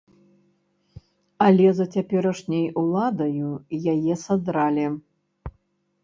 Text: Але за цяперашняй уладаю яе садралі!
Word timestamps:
Але 1.47 1.67
за 1.79 1.85
цяперашняй 1.95 2.65
уладаю 2.83 3.49
яе 3.93 4.13
садралі! 4.25 4.87